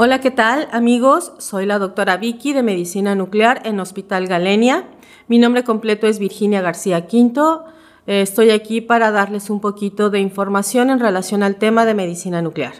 Hola, 0.00 0.20
¿qué 0.20 0.30
tal 0.30 0.68
amigos? 0.70 1.32
Soy 1.38 1.66
la 1.66 1.80
doctora 1.80 2.18
Vicky 2.18 2.52
de 2.52 2.62
Medicina 2.62 3.16
Nuclear 3.16 3.62
en 3.64 3.80
Hospital 3.80 4.28
Galenia. 4.28 4.84
Mi 5.26 5.38
nombre 5.38 5.64
completo 5.64 6.06
es 6.06 6.20
Virginia 6.20 6.60
García 6.60 7.08
Quinto. 7.08 7.64
Estoy 8.06 8.50
aquí 8.50 8.80
para 8.80 9.10
darles 9.10 9.50
un 9.50 9.60
poquito 9.60 10.08
de 10.08 10.20
información 10.20 10.90
en 10.90 11.00
relación 11.00 11.42
al 11.42 11.56
tema 11.56 11.84
de 11.84 11.94
medicina 11.94 12.42
nuclear. 12.42 12.74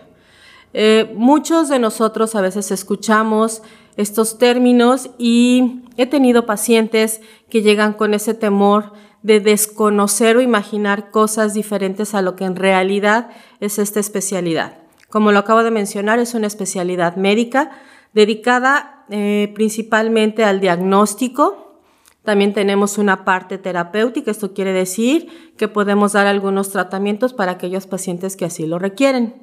Eh, 0.74 1.12
muchos 1.16 1.68
de 1.68 1.80
nosotros 1.80 2.36
a 2.36 2.40
veces 2.40 2.70
escuchamos 2.70 3.62
estos 3.96 4.38
términos 4.38 5.10
y 5.18 5.82
he 5.96 6.06
tenido 6.06 6.46
pacientes 6.46 7.20
que 7.50 7.62
llegan 7.62 7.94
con 7.94 8.14
ese 8.14 8.32
temor 8.32 8.92
de 9.24 9.40
desconocer 9.40 10.36
o 10.36 10.40
imaginar 10.40 11.10
cosas 11.10 11.52
diferentes 11.52 12.14
a 12.14 12.22
lo 12.22 12.36
que 12.36 12.44
en 12.44 12.54
realidad 12.54 13.30
es 13.58 13.80
esta 13.80 13.98
especialidad. 13.98 14.87
Como 15.10 15.32
lo 15.32 15.38
acabo 15.38 15.62
de 15.62 15.70
mencionar, 15.70 16.18
es 16.18 16.34
una 16.34 16.46
especialidad 16.46 17.16
médica 17.16 17.70
dedicada 18.12 19.04
eh, 19.10 19.50
principalmente 19.54 20.44
al 20.44 20.60
diagnóstico. 20.60 21.80
También 22.24 22.52
tenemos 22.52 22.98
una 22.98 23.24
parte 23.24 23.56
terapéutica, 23.56 24.30
esto 24.30 24.52
quiere 24.52 24.72
decir 24.72 25.54
que 25.56 25.66
podemos 25.66 26.12
dar 26.12 26.26
algunos 26.26 26.70
tratamientos 26.70 27.32
para 27.32 27.52
aquellos 27.52 27.86
pacientes 27.86 28.36
que 28.36 28.44
así 28.44 28.66
lo 28.66 28.78
requieren. 28.78 29.34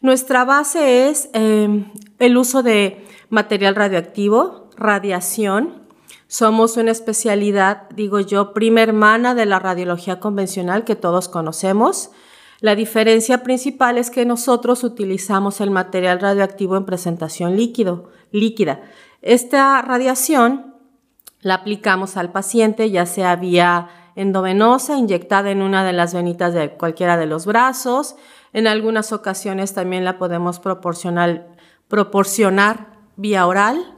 Nuestra 0.00 0.44
base 0.44 1.08
es 1.08 1.30
eh, 1.32 1.84
el 2.20 2.36
uso 2.36 2.62
de 2.62 3.04
material 3.28 3.74
radioactivo, 3.74 4.68
radiación. 4.76 5.82
Somos 6.28 6.76
una 6.76 6.92
especialidad, 6.92 7.88
digo 7.90 8.20
yo, 8.20 8.52
prima 8.52 8.82
hermana 8.82 9.34
de 9.34 9.46
la 9.46 9.58
radiología 9.58 10.20
convencional 10.20 10.84
que 10.84 10.94
todos 10.94 11.28
conocemos. 11.28 12.10
La 12.62 12.76
diferencia 12.76 13.42
principal 13.42 13.98
es 13.98 14.08
que 14.08 14.24
nosotros 14.24 14.84
utilizamos 14.84 15.60
el 15.60 15.72
material 15.72 16.20
radioactivo 16.20 16.76
en 16.76 16.84
presentación 16.84 17.56
líquido, 17.56 18.10
líquida. 18.30 18.82
Esta 19.20 19.82
radiación 19.82 20.76
la 21.40 21.54
aplicamos 21.54 22.16
al 22.16 22.30
paciente 22.30 22.88
ya 22.88 23.04
sea 23.04 23.34
vía 23.34 23.88
endovenosa, 24.14 24.96
inyectada 24.96 25.50
en 25.50 25.60
una 25.60 25.84
de 25.84 25.92
las 25.92 26.14
venitas 26.14 26.54
de 26.54 26.70
cualquiera 26.70 27.16
de 27.16 27.26
los 27.26 27.46
brazos. 27.46 28.14
En 28.52 28.68
algunas 28.68 29.12
ocasiones 29.12 29.74
también 29.74 30.04
la 30.04 30.16
podemos 30.16 30.60
proporcionar, 30.60 31.48
proporcionar 31.88 32.92
vía 33.16 33.44
oral, 33.44 33.92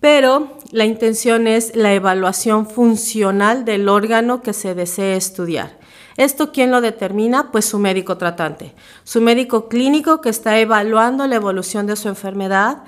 pero 0.00 0.48
la 0.72 0.86
intención 0.86 1.46
es 1.46 1.76
la 1.76 1.94
evaluación 1.94 2.66
funcional 2.66 3.64
del 3.64 3.88
órgano 3.88 4.42
que 4.42 4.54
se 4.54 4.74
desee 4.74 5.14
estudiar. 5.14 5.85
¿Esto 6.16 6.52
quién 6.52 6.70
lo 6.70 6.80
determina? 6.80 7.52
Pues 7.52 7.66
su 7.66 7.78
médico 7.78 8.16
tratante, 8.16 8.74
su 9.04 9.20
médico 9.20 9.68
clínico 9.68 10.20
que 10.20 10.30
está 10.30 10.58
evaluando 10.58 11.26
la 11.26 11.36
evolución 11.36 11.86
de 11.86 11.96
su 11.96 12.08
enfermedad, 12.08 12.84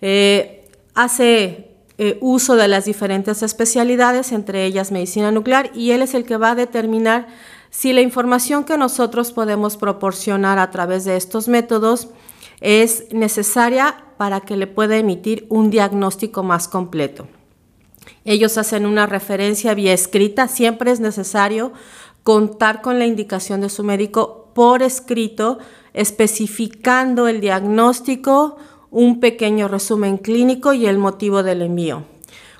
eh, 0.00 0.68
hace 0.94 1.70
eh, 1.98 2.16
uso 2.22 2.56
de 2.56 2.68
las 2.68 2.86
diferentes 2.86 3.42
especialidades, 3.42 4.32
entre 4.32 4.64
ellas 4.64 4.90
medicina 4.92 5.30
nuclear, 5.30 5.70
y 5.74 5.90
él 5.90 6.00
es 6.00 6.14
el 6.14 6.24
que 6.24 6.38
va 6.38 6.52
a 6.52 6.54
determinar 6.54 7.28
si 7.68 7.92
la 7.92 8.00
información 8.00 8.64
que 8.64 8.78
nosotros 8.78 9.32
podemos 9.32 9.76
proporcionar 9.76 10.58
a 10.58 10.70
través 10.70 11.04
de 11.04 11.16
estos 11.16 11.46
métodos 11.48 12.08
es 12.60 13.04
necesaria 13.12 14.04
para 14.16 14.40
que 14.40 14.56
le 14.56 14.66
pueda 14.66 14.96
emitir 14.96 15.46
un 15.50 15.70
diagnóstico 15.70 16.42
más 16.42 16.68
completo. 16.68 17.28
Ellos 18.24 18.58
hacen 18.58 18.86
una 18.86 19.06
referencia 19.06 19.74
vía 19.74 19.92
escrita, 19.92 20.48
siempre 20.48 20.90
es 20.90 21.00
necesario 21.00 21.72
contar 22.22 22.82
con 22.82 22.98
la 22.98 23.06
indicación 23.06 23.60
de 23.60 23.68
su 23.68 23.84
médico 23.84 24.50
por 24.54 24.82
escrito, 24.82 25.58
especificando 25.94 27.28
el 27.28 27.40
diagnóstico, 27.40 28.56
un 28.90 29.20
pequeño 29.20 29.68
resumen 29.68 30.18
clínico 30.18 30.72
y 30.72 30.86
el 30.86 30.98
motivo 30.98 31.42
del 31.42 31.62
envío. 31.62 32.04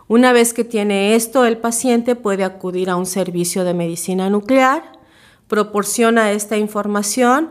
Una 0.09 0.33
vez 0.33 0.55
que 0.55 0.65
tiene 0.65 1.15
esto, 1.15 1.45
el 1.45 1.59
paciente 1.59 2.17
puede 2.17 2.45
acudir 2.45 2.91
a 2.91 2.97
un 2.97 3.07
servicio 3.07 3.65
de 3.65 3.75
medicina 3.75 4.29
nuclear, 4.31 4.99
proporciona 5.47 6.33
esta 6.33 6.57
información 6.57 7.51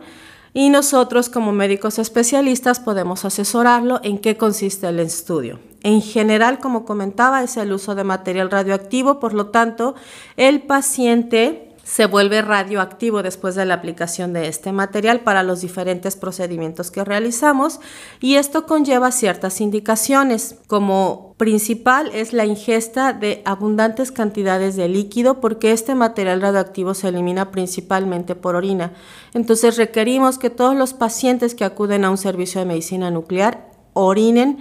y 0.54 0.70
nosotros 0.70 1.30
como 1.30 1.52
médicos 1.52 2.00
especialistas 2.00 2.80
podemos 2.80 3.24
asesorarlo 3.24 4.00
en 4.04 4.18
qué 4.18 4.36
consiste 4.36 4.88
el 4.88 5.00
estudio. 5.00 5.60
En 5.84 6.02
general, 6.02 6.60
como 6.60 6.84
comentaba, 6.84 7.44
es 7.44 7.56
el 7.56 7.72
uso 7.72 7.96
de 7.96 8.04
material 8.04 8.52
radioactivo, 8.52 9.20
por 9.20 9.34
lo 9.34 9.48
tanto, 9.48 9.96
el 10.36 10.62
paciente 10.62 11.69
se 11.90 12.06
vuelve 12.06 12.44
radioactivo 12.44 13.24
después 13.24 13.56
de 13.56 13.66
la 13.66 13.74
aplicación 13.74 14.32
de 14.32 14.48
este 14.48 14.72
material 14.72 15.22
para 15.22 15.42
los 15.42 15.62
diferentes 15.62 16.16
procedimientos 16.16 16.92
que 16.92 17.04
realizamos 17.04 17.80
y 18.20 18.36
esto 18.36 18.68
conlleva 18.68 19.12
ciertas 19.12 19.60
indicaciones 19.60 20.58
como 20.68 21.34
principal 21.38 22.12
es 22.14 22.32
la 22.32 22.46
ingesta 22.46 23.12
de 23.12 23.42
abundantes 23.44 24.12
cantidades 24.12 24.76
de 24.76 24.88
líquido 24.88 25.42
porque 25.42 25.72
este 25.72 25.96
material 25.96 26.42
radioactivo 26.42 26.94
se 26.94 27.08
elimina 27.08 27.50
principalmente 27.50 28.36
por 28.36 28.56
orina. 28.56 28.94
Entonces 29.34 29.76
requerimos 29.76 30.38
que 30.38 30.52
todos 30.52 30.76
los 30.76 30.94
pacientes 30.94 31.56
que 31.56 31.66
acuden 31.66 32.06
a 32.06 32.12
un 32.12 32.20
servicio 32.20 32.62
de 32.62 32.68
medicina 32.68 33.10
nuclear 33.10 33.68
orinen 33.94 34.60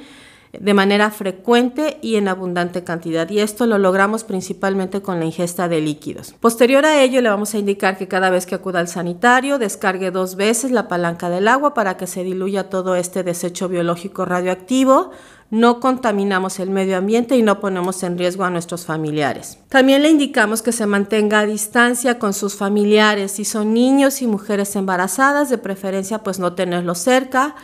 de 0.52 0.74
manera 0.74 1.10
frecuente 1.10 1.98
y 2.00 2.16
en 2.16 2.28
abundante 2.28 2.84
cantidad 2.84 3.28
y 3.28 3.40
esto 3.40 3.66
lo 3.66 3.78
logramos 3.78 4.24
principalmente 4.24 5.02
con 5.02 5.18
la 5.18 5.26
ingesta 5.26 5.68
de 5.68 5.80
líquidos. 5.80 6.34
Posterior 6.40 6.86
a 6.86 7.02
ello 7.02 7.20
le 7.20 7.28
vamos 7.28 7.54
a 7.54 7.58
indicar 7.58 7.98
que 7.98 8.08
cada 8.08 8.30
vez 8.30 8.46
que 8.46 8.54
acuda 8.54 8.80
al 8.80 8.88
sanitario 8.88 9.58
descargue 9.58 10.10
dos 10.10 10.36
veces 10.36 10.70
la 10.70 10.88
palanca 10.88 11.28
del 11.28 11.48
agua 11.48 11.74
para 11.74 11.96
que 11.96 12.06
se 12.06 12.24
diluya 12.24 12.70
todo 12.70 12.96
este 12.96 13.22
desecho 13.22 13.68
biológico 13.68 14.24
radioactivo 14.24 15.10
no 15.50 15.80
contaminamos 15.80 16.60
el 16.60 16.70
medio 16.70 16.98
ambiente 16.98 17.36
y 17.36 17.42
no 17.42 17.58
ponemos 17.58 18.02
en 18.02 18.18
riesgo 18.18 18.44
a 18.44 18.50
nuestros 18.50 18.84
familiares. 18.84 19.58
También 19.68 20.02
le 20.02 20.10
indicamos 20.10 20.60
que 20.60 20.72
se 20.72 20.86
mantenga 20.86 21.40
a 21.40 21.46
distancia 21.46 22.18
con 22.18 22.34
sus 22.34 22.54
familiares, 22.54 23.32
si 23.32 23.46
son 23.46 23.72
niños 23.72 24.20
y 24.20 24.26
mujeres 24.26 24.76
embarazadas, 24.76 25.48
de 25.48 25.56
preferencia 25.56 26.18
pues 26.18 26.38
no 26.38 26.52
tenerlos 26.52 26.98
cerca 26.98 27.54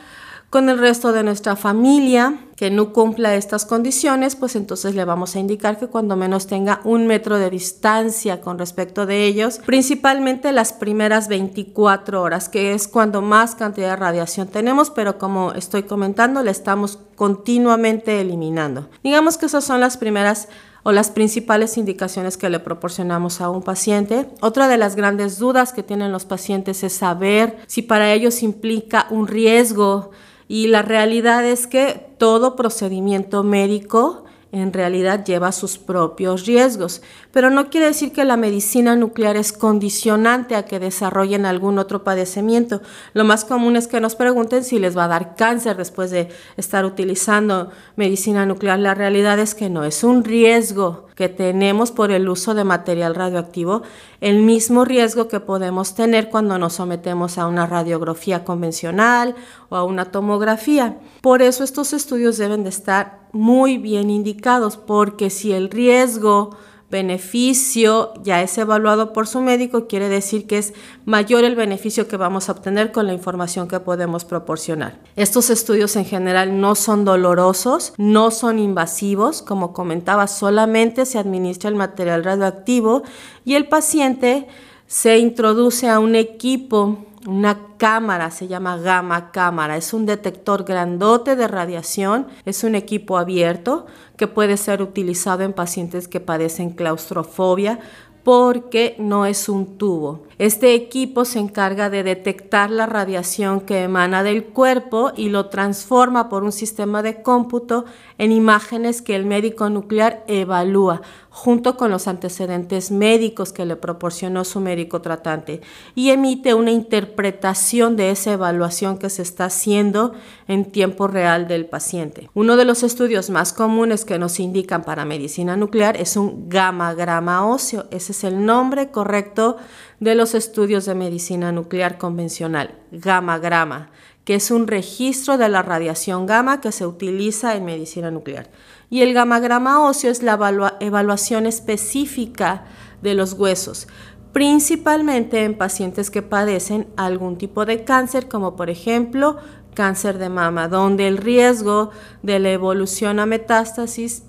con 0.54 0.68
el 0.68 0.78
resto 0.78 1.12
de 1.12 1.24
nuestra 1.24 1.56
familia 1.56 2.38
que 2.54 2.70
no 2.70 2.92
cumpla 2.92 3.34
estas 3.34 3.66
condiciones, 3.66 4.36
pues 4.36 4.54
entonces 4.54 4.94
le 4.94 5.04
vamos 5.04 5.34
a 5.34 5.40
indicar 5.40 5.80
que 5.80 5.88
cuando 5.88 6.14
menos 6.14 6.46
tenga 6.46 6.80
un 6.84 7.08
metro 7.08 7.38
de 7.38 7.50
distancia 7.50 8.40
con 8.40 8.56
respecto 8.56 9.04
de 9.04 9.24
ellos, 9.24 9.58
principalmente 9.66 10.52
las 10.52 10.72
primeras 10.72 11.26
24 11.26 12.22
horas, 12.22 12.48
que 12.48 12.72
es 12.72 12.86
cuando 12.86 13.20
más 13.20 13.56
cantidad 13.56 13.90
de 13.90 13.96
radiación 13.96 14.46
tenemos, 14.46 14.90
pero 14.90 15.18
como 15.18 15.50
estoy 15.54 15.82
comentando, 15.82 16.40
le 16.44 16.52
estamos 16.52 17.00
continuamente 17.16 18.20
eliminando. 18.20 18.88
Digamos 19.02 19.38
que 19.38 19.46
esas 19.46 19.64
son 19.64 19.80
las 19.80 19.96
primeras 19.96 20.46
o 20.84 20.92
las 20.92 21.10
principales 21.10 21.76
indicaciones 21.78 22.36
que 22.36 22.48
le 22.48 22.60
proporcionamos 22.60 23.40
a 23.40 23.50
un 23.50 23.64
paciente. 23.64 24.28
Otra 24.40 24.68
de 24.68 24.78
las 24.78 24.94
grandes 24.94 25.38
dudas 25.40 25.72
que 25.72 25.82
tienen 25.82 26.12
los 26.12 26.26
pacientes 26.26 26.84
es 26.84 26.92
saber 26.92 27.58
si 27.66 27.82
para 27.82 28.12
ellos 28.12 28.44
implica 28.44 29.08
un 29.10 29.26
riesgo 29.26 30.12
y 30.48 30.68
la 30.68 30.82
realidad 30.82 31.44
es 31.44 31.66
que 31.66 32.06
todo 32.18 32.56
procedimiento 32.56 33.42
médico 33.42 34.24
en 34.54 34.72
realidad 34.72 35.24
lleva 35.24 35.50
sus 35.50 35.78
propios 35.78 36.46
riesgos, 36.46 37.02
pero 37.32 37.50
no 37.50 37.70
quiere 37.70 37.86
decir 37.86 38.12
que 38.12 38.24
la 38.24 38.36
medicina 38.36 38.94
nuclear 38.94 39.36
es 39.36 39.52
condicionante 39.52 40.54
a 40.54 40.64
que 40.64 40.78
desarrollen 40.78 41.44
algún 41.44 41.76
otro 41.78 42.04
padecimiento. 42.04 42.80
Lo 43.14 43.24
más 43.24 43.44
común 43.44 43.74
es 43.74 43.88
que 43.88 44.00
nos 44.00 44.14
pregunten 44.14 44.62
si 44.62 44.78
les 44.78 44.96
va 44.96 45.06
a 45.06 45.08
dar 45.08 45.34
cáncer 45.34 45.76
después 45.76 46.12
de 46.12 46.28
estar 46.56 46.84
utilizando 46.84 47.70
medicina 47.96 48.46
nuclear. 48.46 48.78
La 48.78 48.94
realidad 48.94 49.40
es 49.40 49.56
que 49.56 49.68
no, 49.68 49.82
es 49.82 50.04
un 50.04 50.22
riesgo 50.22 51.08
que 51.14 51.28
tenemos 51.28 51.92
por 51.92 52.10
el 52.10 52.28
uso 52.28 52.54
de 52.54 52.64
material 52.64 53.14
radioactivo, 53.14 53.82
el 54.20 54.42
mismo 54.42 54.84
riesgo 54.84 55.28
que 55.28 55.40
podemos 55.40 55.94
tener 55.94 56.28
cuando 56.28 56.58
nos 56.58 56.74
sometemos 56.74 57.38
a 57.38 57.46
una 57.46 57.66
radiografía 57.66 58.44
convencional 58.44 59.36
o 59.68 59.76
a 59.76 59.84
una 59.84 60.06
tomografía. 60.06 60.98
Por 61.20 61.42
eso 61.42 61.62
estos 61.62 61.92
estudios 61.92 62.36
deben 62.36 62.64
de 62.64 62.70
estar 62.70 63.28
muy 63.32 63.78
bien 63.78 64.10
indicados, 64.10 64.76
porque 64.76 65.30
si 65.30 65.52
el 65.52 65.70
riesgo 65.70 66.56
beneficio 66.94 68.12
ya 68.22 68.40
es 68.40 68.56
evaluado 68.56 69.12
por 69.12 69.26
su 69.26 69.40
médico, 69.40 69.88
quiere 69.88 70.08
decir 70.08 70.46
que 70.46 70.58
es 70.58 70.74
mayor 71.04 71.42
el 71.42 71.56
beneficio 71.56 72.06
que 72.06 72.16
vamos 72.16 72.48
a 72.48 72.52
obtener 72.52 72.92
con 72.92 73.08
la 73.08 73.12
información 73.12 73.66
que 73.66 73.80
podemos 73.80 74.24
proporcionar. 74.24 75.00
Estos 75.16 75.50
estudios 75.50 75.96
en 75.96 76.04
general 76.04 76.60
no 76.60 76.76
son 76.76 77.04
dolorosos, 77.04 77.94
no 77.98 78.30
son 78.30 78.60
invasivos, 78.60 79.42
como 79.42 79.72
comentaba, 79.72 80.28
solamente 80.28 81.04
se 81.04 81.18
administra 81.18 81.68
el 81.68 81.74
material 81.74 82.22
radioactivo 82.22 83.02
y 83.44 83.54
el 83.54 83.66
paciente 83.66 84.46
se 84.86 85.18
introduce 85.18 85.88
a 85.90 85.98
un 85.98 86.14
equipo 86.14 86.98
una 87.26 87.76
cámara, 87.76 88.30
se 88.30 88.48
llama 88.48 88.76
gamma 88.76 89.30
cámara, 89.30 89.76
es 89.76 89.92
un 89.92 90.06
detector 90.06 90.64
grandote 90.64 91.36
de 91.36 91.48
radiación, 91.48 92.26
es 92.44 92.64
un 92.64 92.74
equipo 92.74 93.18
abierto 93.18 93.86
que 94.16 94.26
puede 94.26 94.56
ser 94.56 94.82
utilizado 94.82 95.42
en 95.42 95.52
pacientes 95.52 96.08
que 96.08 96.20
padecen 96.20 96.70
claustrofobia 96.70 97.80
porque 98.22 98.96
no 98.98 99.26
es 99.26 99.48
un 99.48 99.78
tubo. 99.78 100.24
Este 100.38 100.74
equipo 100.74 101.24
se 101.24 101.38
encarga 101.38 101.90
de 101.90 102.02
detectar 102.02 102.70
la 102.70 102.86
radiación 102.86 103.60
que 103.60 103.82
emana 103.82 104.22
del 104.22 104.44
cuerpo 104.44 105.12
y 105.16 105.28
lo 105.28 105.46
transforma 105.46 106.28
por 106.28 106.42
un 106.42 106.52
sistema 106.52 107.02
de 107.02 107.22
cómputo 107.22 107.84
en 108.18 108.32
imágenes 108.32 109.02
que 109.02 109.16
el 109.16 109.26
médico 109.26 109.70
nuclear 109.70 110.24
evalúa 110.26 111.02
junto 111.34 111.76
con 111.76 111.90
los 111.90 112.06
antecedentes 112.06 112.92
médicos 112.92 113.52
que 113.52 113.66
le 113.66 113.74
proporcionó 113.74 114.44
su 114.44 114.60
médico 114.60 115.02
tratante 115.02 115.62
y 115.96 116.10
emite 116.10 116.54
una 116.54 116.70
interpretación 116.70 117.96
de 117.96 118.12
esa 118.12 118.32
evaluación 118.34 118.98
que 118.98 119.10
se 119.10 119.22
está 119.22 119.46
haciendo 119.46 120.14
en 120.46 120.64
tiempo 120.64 121.08
real 121.08 121.48
del 121.48 121.66
paciente. 121.66 122.30
Uno 122.34 122.56
de 122.56 122.64
los 122.64 122.84
estudios 122.84 123.30
más 123.30 123.52
comunes 123.52 124.04
que 124.04 124.18
nos 124.18 124.38
indican 124.38 124.84
para 124.84 125.04
medicina 125.04 125.56
nuclear 125.56 125.96
es 125.96 126.16
un 126.16 126.48
gamagrama 126.48 127.44
óseo. 127.44 127.86
Ese 127.90 128.12
es 128.12 128.22
el 128.22 128.46
nombre 128.46 128.92
correcto 128.92 129.56
de 129.98 130.14
los 130.14 130.23
estudios 130.32 130.86
de 130.86 130.94
medicina 130.94 131.52
nuclear 131.52 131.98
convencional, 131.98 132.78
gamagrama, 132.90 133.90
que 134.24 134.36
es 134.36 134.50
un 134.50 134.66
registro 134.66 135.36
de 135.36 135.50
la 135.50 135.60
radiación 135.60 136.24
gamma 136.24 136.62
que 136.62 136.72
se 136.72 136.86
utiliza 136.86 137.54
en 137.56 137.66
medicina 137.66 138.10
nuclear. 138.10 138.50
Y 138.88 139.02
el 139.02 139.12
gamagrama 139.12 139.84
óseo 139.84 140.10
es 140.10 140.22
la 140.22 140.38
evaluación 140.80 141.44
específica 141.44 142.64
de 143.02 143.14
los 143.14 143.34
huesos, 143.34 143.86
principalmente 144.32 145.44
en 145.44 145.58
pacientes 145.58 146.10
que 146.10 146.22
padecen 146.22 146.86
algún 146.96 147.36
tipo 147.36 147.66
de 147.66 147.84
cáncer, 147.84 148.28
como 148.28 148.56
por 148.56 148.70
ejemplo 148.70 149.36
cáncer 149.74 150.18
de 150.18 150.30
mama, 150.30 150.68
donde 150.68 151.06
el 151.06 151.18
riesgo 151.18 151.90
de 152.22 152.38
la 152.38 152.50
evolución 152.50 153.20
a 153.20 153.26
metástasis 153.26 154.22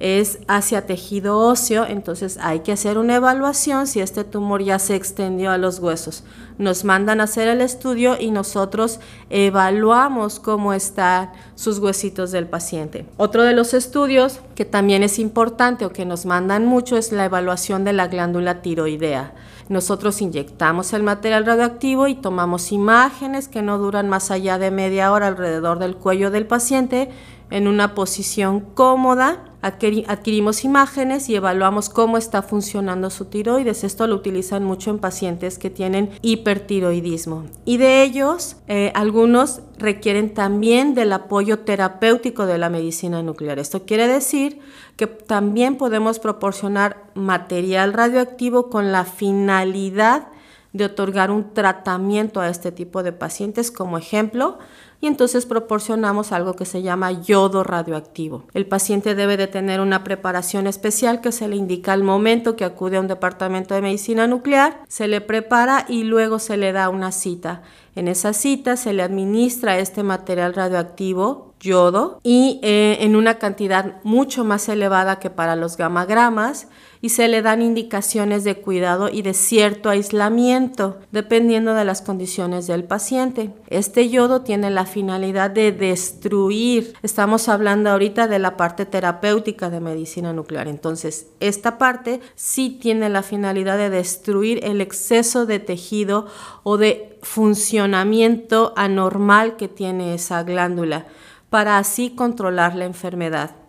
es 0.00 0.38
hacia 0.48 0.86
tejido 0.86 1.38
óseo, 1.38 1.84
entonces 1.86 2.38
hay 2.40 2.60
que 2.60 2.72
hacer 2.72 2.96
una 2.96 3.16
evaluación 3.16 3.86
si 3.86 4.00
este 4.00 4.24
tumor 4.24 4.62
ya 4.62 4.78
se 4.78 4.96
extendió 4.96 5.50
a 5.50 5.58
los 5.58 5.78
huesos. 5.78 6.24
Nos 6.56 6.84
mandan 6.84 7.20
a 7.20 7.24
hacer 7.24 7.48
el 7.48 7.60
estudio 7.60 8.16
y 8.18 8.30
nosotros 8.30 8.98
evaluamos 9.28 10.40
cómo 10.40 10.72
están 10.72 11.32
sus 11.54 11.78
huesitos 11.78 12.32
del 12.32 12.46
paciente. 12.46 13.04
Otro 13.18 13.42
de 13.42 13.52
los 13.52 13.74
estudios 13.74 14.40
que 14.54 14.64
también 14.64 15.02
es 15.02 15.18
importante 15.18 15.84
o 15.84 15.92
que 15.92 16.06
nos 16.06 16.24
mandan 16.24 16.64
mucho 16.64 16.96
es 16.96 17.12
la 17.12 17.26
evaluación 17.26 17.84
de 17.84 17.92
la 17.92 18.08
glándula 18.08 18.62
tiroidea. 18.62 19.34
Nosotros 19.68 20.20
inyectamos 20.22 20.94
el 20.94 21.02
material 21.02 21.46
radioactivo 21.46 22.08
y 22.08 22.14
tomamos 22.14 22.72
imágenes 22.72 23.48
que 23.48 23.62
no 23.62 23.78
duran 23.78 24.08
más 24.08 24.30
allá 24.30 24.58
de 24.58 24.70
media 24.70 25.12
hora 25.12 25.28
alrededor 25.28 25.78
del 25.78 25.94
cuello 25.94 26.30
del 26.30 26.46
paciente 26.46 27.10
en 27.50 27.68
una 27.68 27.94
posición 27.94 28.60
cómoda 28.60 29.44
adquirimos 29.62 30.64
imágenes 30.64 31.28
y 31.28 31.36
evaluamos 31.36 31.90
cómo 31.90 32.16
está 32.16 32.42
funcionando 32.42 33.10
su 33.10 33.26
tiroides. 33.26 33.84
Esto 33.84 34.06
lo 34.06 34.14
utilizan 34.14 34.64
mucho 34.64 34.90
en 34.90 34.98
pacientes 34.98 35.58
que 35.58 35.68
tienen 35.68 36.10
hipertiroidismo. 36.22 37.44
Y 37.64 37.76
de 37.76 38.02
ellos, 38.02 38.56
eh, 38.68 38.90
algunos 38.94 39.60
requieren 39.78 40.32
también 40.32 40.94
del 40.94 41.12
apoyo 41.12 41.60
terapéutico 41.60 42.46
de 42.46 42.58
la 42.58 42.70
medicina 42.70 43.22
nuclear. 43.22 43.58
Esto 43.58 43.84
quiere 43.84 44.08
decir 44.08 44.60
que 44.96 45.06
también 45.06 45.76
podemos 45.76 46.18
proporcionar 46.18 47.04
material 47.14 47.92
radioactivo 47.92 48.70
con 48.70 48.92
la 48.92 49.04
finalidad 49.04 50.28
de 50.72 50.84
otorgar 50.84 51.30
un 51.30 51.52
tratamiento 51.52 52.40
a 52.40 52.48
este 52.48 52.72
tipo 52.72 53.02
de 53.02 53.12
pacientes. 53.12 53.70
Como 53.70 53.98
ejemplo, 53.98 54.58
y 55.00 55.06
entonces 55.06 55.46
proporcionamos 55.46 56.32
algo 56.32 56.54
que 56.54 56.64
se 56.64 56.82
llama 56.82 57.12
yodo 57.12 57.64
radioactivo. 57.64 58.44
El 58.54 58.66
paciente 58.66 59.14
debe 59.14 59.36
de 59.36 59.46
tener 59.46 59.80
una 59.80 60.04
preparación 60.04 60.66
especial 60.66 61.20
que 61.20 61.32
se 61.32 61.48
le 61.48 61.56
indica 61.56 61.92
al 61.92 62.04
momento 62.04 62.56
que 62.56 62.64
acude 62.64 62.98
a 62.98 63.00
un 63.00 63.08
departamento 63.08 63.74
de 63.74 63.82
medicina 63.82 64.26
nuclear, 64.26 64.82
se 64.88 65.08
le 65.08 65.20
prepara 65.20 65.86
y 65.88 66.04
luego 66.04 66.38
se 66.38 66.56
le 66.56 66.72
da 66.72 66.88
una 66.88 67.12
cita. 67.12 67.62
En 67.96 68.08
esa 68.08 68.32
cita 68.32 68.76
se 68.76 68.92
le 68.92 69.02
administra 69.02 69.78
este 69.78 70.02
material 70.02 70.54
radioactivo, 70.54 71.54
yodo, 71.60 72.20
y 72.22 72.60
eh, 72.62 72.98
en 73.00 73.16
una 73.16 73.38
cantidad 73.38 73.96
mucho 74.04 74.44
más 74.44 74.68
elevada 74.68 75.18
que 75.18 75.28
para 75.28 75.56
los 75.56 75.76
gamagramas 75.76 76.68
y 77.02 77.10
se 77.10 77.28
le 77.28 77.42
dan 77.42 77.62
indicaciones 77.62 78.44
de 78.44 78.56
cuidado 78.56 79.08
y 79.08 79.22
de 79.22 79.34
cierto 79.34 79.88
aislamiento, 79.88 80.98
dependiendo 81.12 81.74
de 81.74 81.84
las 81.84 82.02
condiciones 82.02 82.66
del 82.66 82.84
paciente. 82.84 83.50
Este 83.68 84.08
yodo 84.08 84.42
tiene 84.42 84.70
la 84.70 84.86
finalidad 84.90 85.50
de 85.50 85.72
destruir. 85.72 86.92
Estamos 87.02 87.48
hablando 87.48 87.88
ahorita 87.88 88.28
de 88.28 88.38
la 88.38 88.58
parte 88.58 88.84
terapéutica 88.84 89.70
de 89.70 89.80
medicina 89.80 90.34
nuclear. 90.34 90.68
Entonces, 90.68 91.28
esta 91.40 91.78
parte 91.78 92.20
sí 92.34 92.78
tiene 92.78 93.08
la 93.08 93.22
finalidad 93.22 93.78
de 93.78 93.88
destruir 93.88 94.60
el 94.62 94.82
exceso 94.82 95.46
de 95.46 95.58
tejido 95.58 96.26
o 96.62 96.76
de 96.76 97.18
funcionamiento 97.22 98.74
anormal 98.76 99.56
que 99.56 99.68
tiene 99.68 100.12
esa 100.12 100.42
glándula 100.42 101.06
para 101.48 101.78
así 101.78 102.10
controlar 102.10 102.74
la 102.76 102.84
enfermedad 102.84 103.59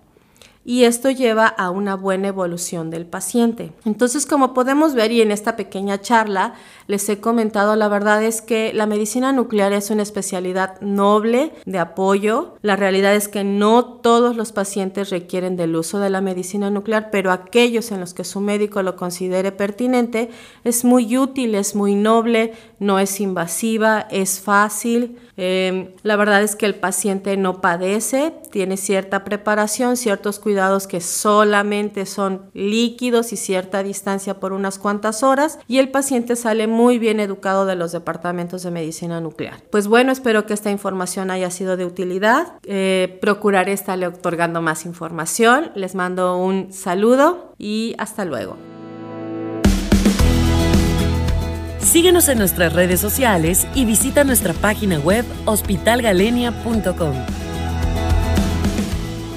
y 0.64 0.84
esto 0.84 1.10
lleva 1.10 1.48
a 1.48 1.72
una 1.72 1.96
buena 1.96 2.28
evolución 2.28 2.92
del 2.92 3.08
paciente. 3.08 3.72
Entonces, 3.84 4.28
como 4.28 4.54
podemos 4.54 4.94
ver 4.94 5.12
y 5.12 5.22
en 5.22 5.32
esta 5.32 5.56
pequeña 5.56 6.00
charla 6.02 6.54
les 6.86 7.10
he 7.10 7.20
comentado, 7.20 7.76
la 7.76 7.88
verdad 7.88 8.24
es 8.24 8.42
que 8.42 8.72
la 8.74 8.86
medicina 8.86 9.32
nuclear 9.32 9.74
es 9.74 9.90
una 9.90 10.04
especialidad 10.04 10.80
noble 10.82 11.54
de 11.66 11.80
apoyo. 11.80 12.56
La 12.62 12.76
realidad 12.76 13.16
es 13.16 13.28
que 13.28 13.44
no 13.44 13.86
todos 13.86 14.36
los 14.36 14.52
pacientes 14.52 15.10
requieren 15.10 15.58
del 15.58 15.76
uso 15.76 16.00
de 16.00 16.12
la 16.12 16.22
medicina 16.22 16.70
nuclear, 16.70 17.10
pero 17.12 17.32
aquellos 17.32 17.92
en 17.92 18.00
los 18.00 18.14
que 18.14 18.24
su 18.24 18.40
médico 18.40 18.84
lo 18.84 18.96
considere 18.96 19.52
pertinente 19.52 20.30
es 20.64 20.86
muy 20.86 21.18
útil, 21.18 21.56
es 21.56 21.76
muy 21.76 21.96
noble, 21.96 22.54
no 22.78 23.00
es 23.00 23.20
invasiva, 23.20 24.02
es 24.12 24.40
fácil. 24.40 25.18
Em, 25.38 25.90
la 26.04 26.18
verdad 26.18 26.44
es 26.44 26.56
que 26.56 26.68
el 26.68 26.76
paciente 26.76 27.36
no 27.36 27.62
padece, 27.62 28.34
tiene 28.52 28.78
cierta 28.78 29.24
preparación, 29.24 29.98
ciertos 29.98 30.38
cuidados 30.38 30.51
cuidados 30.52 30.86
que 30.86 31.00
solamente 31.00 32.06
son 32.06 32.52
líquidos 32.54 33.32
y 33.32 33.38
cierta 33.38 33.84
distancia 33.84 34.42
por 34.42 34.52
unas 34.52 34.80
cuantas 34.80 35.24
horas 35.24 35.60
y 35.66 35.78
el 35.78 35.92
paciente 35.92 36.36
sale 36.36 36.68
muy 36.68 37.00
bien 37.00 37.22
educado 37.22 37.66
de 37.66 37.78
los 37.78 37.94
departamentos 37.94 38.64
de 38.64 38.72
medicina 38.72 39.22
nuclear. 39.22 39.64
Pues 39.72 39.88
bueno, 39.88 40.12
espero 40.12 40.46
que 40.46 40.54
esta 40.54 40.70
información 40.70 41.32
haya 41.32 41.50
sido 41.52 41.78
de 41.78 41.86
utilidad. 41.86 42.56
Eh, 42.64 43.18
procuraré 43.22 43.72
estarle 43.72 44.08
otorgando 44.08 44.62
más 44.62 44.86
información. 44.86 45.72
Les 45.76 45.96
mando 45.96 46.36
un 46.36 46.74
saludo 46.74 47.54
y 47.58 47.96
hasta 47.98 48.26
luego. 48.26 48.58
Síguenos 51.80 52.28
en 52.28 52.40
nuestras 52.40 52.74
redes 52.74 53.00
sociales 53.00 53.66
y 53.74 53.86
visita 53.86 54.26
nuestra 54.26 54.54
página 54.54 55.00
web 55.00 55.24
hospitalgalenia.com. 55.46 57.51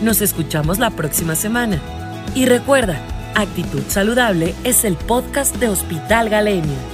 Nos 0.05 0.21
escuchamos 0.21 0.79
la 0.79 0.91
próxima 0.91 1.35
semana. 1.35 1.81
Y 2.35 2.45
recuerda, 2.45 3.01
Actitud 3.35 3.81
Saludable 3.89 4.55
es 4.63 4.85
el 4.85 4.97
podcast 4.97 5.57
de 5.57 5.71
Hospital 5.71 6.29
Galenia. 6.29 6.94